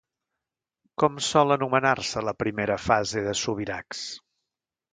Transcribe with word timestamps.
Com 1.03 1.19
sol 1.25 1.57
anomenar-se 1.57 2.25
la 2.29 2.35
primera 2.41 2.81
fase 2.89 3.25
de 3.29 3.39
Subirachs? 3.45 4.05